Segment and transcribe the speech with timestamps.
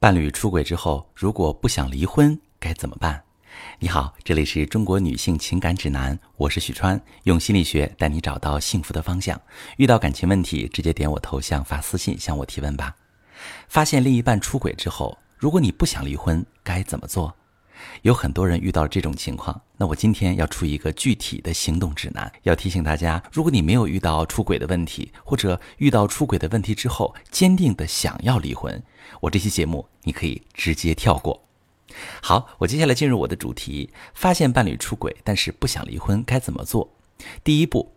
[0.00, 3.20] 伴侣出轨之后，如果不想离婚该怎么办？
[3.80, 9.40] 你好，这里是中国女性情感指南，我是许川，用心理学带你找到幸福的方向。
[9.76, 12.94] 遇到感情问题，直接点我头像发私信向我提问吧。
[13.66, 17.34] 发现另一半出轨之后，如果你不想离婚，该怎么做？
[18.02, 28.82] 有很多人遇到这种情况，那我今天要出一个具体的行动指南，要提醒大家：如果你没有遇到出轨的问题，或者遇到出轨的问题之后坚定的想要离婚，
[29.20, 31.44] 我这期节目你可以直接跳过。
[32.22, 36.92] 好，我接下来进入我的主题：发现伴侣出轨，但是不想离婚该怎么做？
[37.42, 37.94] 第一步，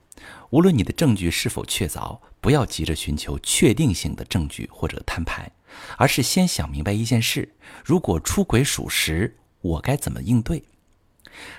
[0.50, 5.52] 无论你的证据是否确凿，不要急着寻求确定性的证据或者摊牌，
[5.98, 9.38] 而是先想明白一件事：如果出轨属实。
[9.62, 10.64] 我该怎么应对？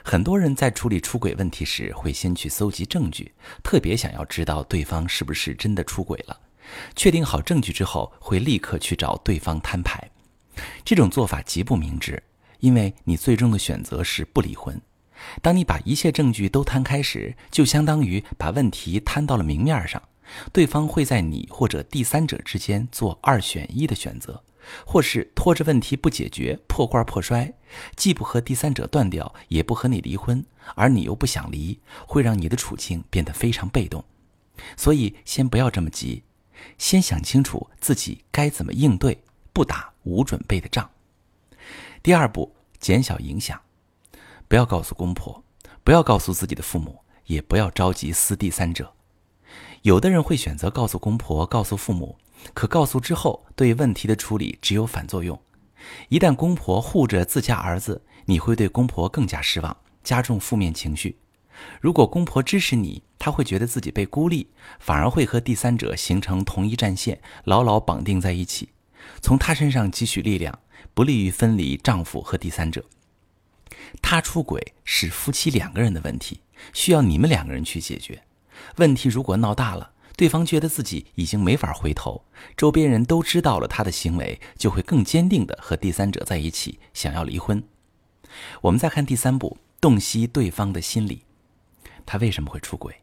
[0.05, 6.39] 很多人在处理出轨问题时，会先去搜集证据，特别想要知道对方是不是真的出轨了。
[6.95, 10.11] 确定好证据之后，会立刻去找对方摊牌。
[10.85, 12.23] 这种做法极不明智，
[12.61, 14.81] 因为你最终的选择是不离婚。
[15.41, 20.03] 当你把一切证据都摊开时，就相当于把问题摊到了明面上，
[20.53, 24.43] 对方会在你或者第三者之间做二选一的选择。
[24.87, 27.53] 或是拖着问题不解决，破罐破摔，
[27.97, 34.05] 既不和第三者断掉，也不和你离婚，而你又不想离，会让你的处境变得非常被动。
[34.77, 36.23] 所以，先不要这么急，
[36.79, 40.91] 先想清楚自己该怎么应对，不打无准备的仗。
[42.03, 43.61] 第二步，减小影响，
[44.49, 45.43] 不要告诉公婆，
[45.83, 48.93] 不要告诉自己的父母，也不要着急撕第三者。
[49.83, 52.17] 有的人会选择告诉公婆，告诉父母。
[52.55, 55.41] 可告诉之后，对问题的处理只有反作用。
[56.09, 61.17] 一旦公婆护着自家儿子，你会对公婆更加失望，加重负面情绪。
[61.81, 64.49] 如果公婆支持你，他会觉得自己被孤立，
[64.81, 68.71] 反而会和第三者形成同一战线，牢牢绑定在一起，
[69.21, 70.59] 从他身上汲取力量，
[70.95, 72.85] 不利于分离丈夫和第三者。
[74.01, 76.41] 他出轨是夫妻两个人的问题，
[76.73, 78.23] 需要你们两个人去解决。
[78.77, 79.93] 问题如果闹大了，
[80.23, 82.25] 对方觉得自己已经没法回头，
[82.57, 87.61] 周边人都知道了他的行为，就会更坚定的和第三者在一起，想要离婚。
[88.61, 91.23] 我们再看第三步，洞悉对方的心理，
[92.07, 92.95] 他为什么会出轨？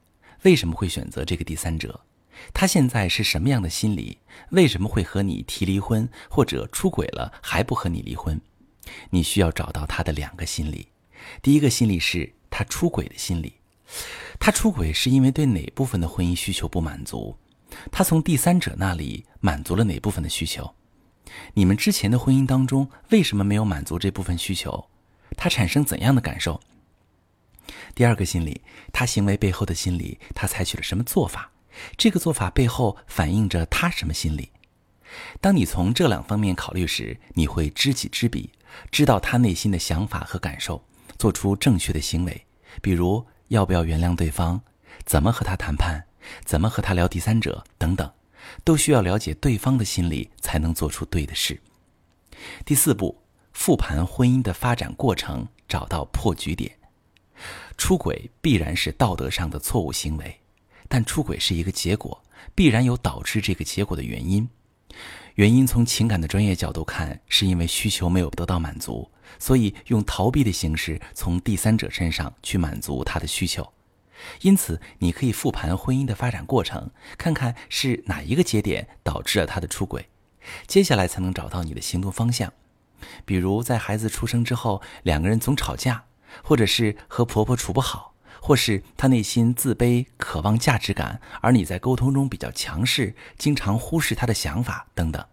[0.43, 1.99] 为什么会选择这个第三者？
[2.53, 4.19] 他现在是什么样的心理？
[4.51, 8.39] 为什么会和你提离婚，或者出轨了还不和你离婚？
[9.09, 10.87] 你需要找到他的两个心理，
[11.41, 13.55] 第一个心理是他出轨的心理。
[14.39, 17.37] 他出轨是因为对哪部分的婚姻需求不满足？
[17.91, 20.73] 他从第三者那里满足了哪部分的需求？
[21.53, 24.87] 你们之前的婚姻当中为什么没有满足这部分需求？
[25.35, 26.59] 他产生怎样的感受？
[27.93, 28.61] 第二个心理，
[28.91, 31.51] 他行为背后的心理，他采取了什么做法？
[31.97, 34.49] 这个做法背后反映着他什么心理？
[35.41, 38.49] 当你从这两方面考虑时，你会知己知彼，
[38.89, 40.83] 知道他内心的想法和感受，
[41.17, 42.45] 做出正确的行为，
[42.81, 43.23] 比如。
[43.49, 44.61] 要不要原谅对方？
[45.05, 46.05] 怎么和他谈判？
[46.45, 47.63] 怎么和他聊第三者？
[47.77, 48.11] 等等，
[48.63, 51.59] 都需要了解对方的心理，才能做出对的事。
[52.63, 53.21] 第四步，
[53.53, 56.77] 复盘婚姻的发展过程，找到破局点。
[57.77, 60.39] 出轨必然是道德上的错误行为，
[60.87, 62.23] 但出轨是一个结果，
[62.53, 64.47] 必然有导致这个结果的原因。
[65.39, 73.71] 原因从情感的专业角度看，是因为需求没有得到满足，所以用逃避的形式从第三者身上去满足他的需求。
[74.41, 80.09] 因此，你可以复盘婚姻的发展过程，看看是哪一个节点导致了他的出轨，
[80.67, 82.51] 接下来才能找到你的行动方向。
[83.23, 86.03] 比如，在孩子出生之后，两个人总吵架，
[86.43, 88.08] 或者是和婆婆处不好。
[88.41, 95.25] 或是他内心自卑，渴望价值感，而你在沟通中比较强势，经常忽视他的想法等等。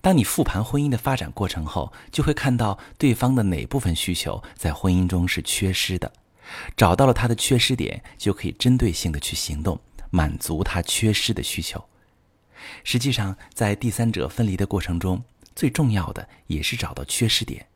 [0.00, 6.12] 当你复盘婚姻的发展过程后，就会看到对方的哪部分需求在婚姻中是缺失的，
[6.76, 9.78] 找到了他的缺失点，就可以针对性的去行动，
[10.10, 11.84] 满足他缺失的需求。
[12.82, 15.22] 实际上，在第三者分离的过程中，
[15.54, 17.66] 最重要的也是找到缺失点。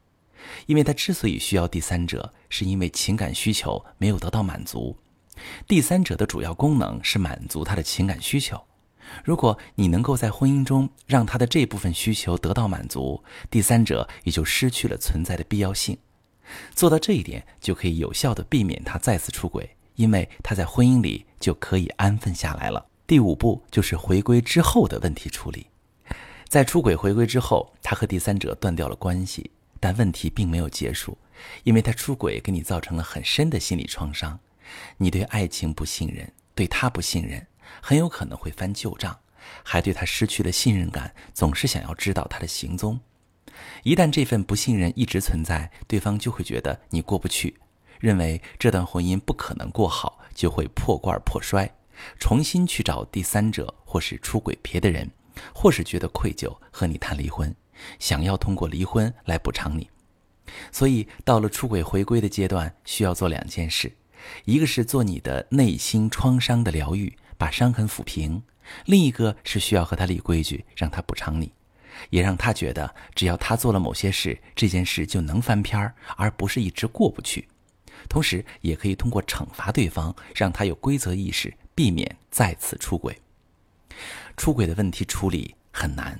[0.67, 4.97] 因为他之所以需要第三者，是因为情感需求没有得到满足。
[5.67, 8.61] 第三者的主要功能是满足他的情感需求。
[9.25, 15.97] 如果你能够在婚姻中让他的这部分需求得到满足，第三者也就失去了存在的必要性。
[16.75, 22.87] 做到这一点，就可以有效的避免他再次出轨，因为他在婚姻里就可以安分下来了。
[23.07, 25.67] 第五步就是回归之后的问题处理。
[26.49, 29.51] 在出轨回归之后，他和第三者断掉了关系。
[29.83, 31.19] 但问题并没有结束，
[31.65, 34.39] 因为他出轨给你造成了很深的心理创伤，
[34.97, 37.45] 你对爱情不信任，对他不信任，
[37.81, 39.19] 很有可能会翻旧账，
[39.65, 43.01] 还对他失去了信任感，总是想要知道他的行踪。
[43.83, 47.59] 一旦这份不信任一直存在，对方就会觉得你过不去，
[47.99, 51.69] 认为这段婚姻不可能过好，就会破罐破摔，
[52.21, 55.11] 重新去找第三者，或是出轨别的人，
[55.53, 57.53] 或是觉得愧疚和你谈离婚，
[57.99, 59.89] 想要通过离婚来补偿你。
[60.71, 63.93] 所以到了出轨回归的阶段，需要做两件事：
[64.45, 68.43] 一个是做你的内心创伤的疗愈，把伤痕抚平；
[68.87, 71.53] 另一个是需要和他立规矩，让他补偿你。
[72.11, 77.47] 也让他觉得，只要他做了某些事，这件事就能翻篇儿，而不是一直过不去。
[78.09, 83.17] 同时，也可以通过惩罚对方，让他有规则意识，避免再次出轨。
[84.37, 86.19] 出轨的问题处理很难，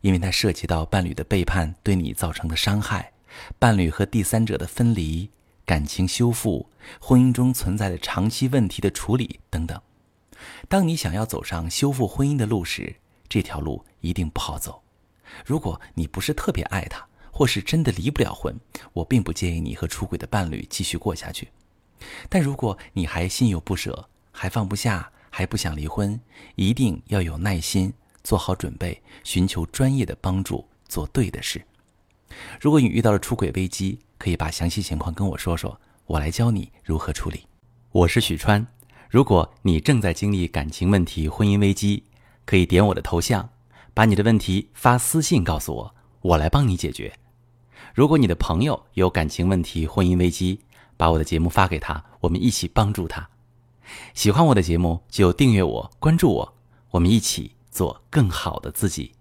[0.00, 3.12] 因为它涉及到伴侣的背叛对你造成的伤害，
[3.58, 5.30] 伴侣和第三者的分离、
[5.64, 6.68] 感情修复、
[7.00, 9.80] 婚姻中存在的长期问题的处理等等。
[10.68, 12.96] 当你想要走上修复婚姻的路时，
[13.28, 14.82] 这条路一定不好走。
[15.46, 18.58] 如果你不是特别爱他，或是真的离不了婚，
[18.92, 21.48] 我并不建议你和出轨的伴侣继续过下去。
[22.28, 26.20] 但如果你还心有不舍，还放不下，还不想离婚，
[26.56, 31.64] 一定要有耐心，做好准备，寻求专业的帮助，做对的事。
[32.60, 37.44] 如果你遇到了出轨危机，可以把详细情况跟我说说，我来教你如何处理。
[37.90, 38.66] 我是许川，
[39.10, 42.04] 如果你正在经历感情问题、婚姻危机，
[42.46, 43.48] 可以点我的头像。
[43.94, 47.12] 把你的问题发私信告诉我，我来帮你解决。
[47.94, 50.60] 如果你的朋友有感情问题、婚姻危机，
[50.96, 53.28] 把我的节目发给他，我们一起帮助他。
[54.14, 56.54] 喜欢我的节目就订阅我、关注我，
[56.92, 59.12] 我们一起做更好的自己。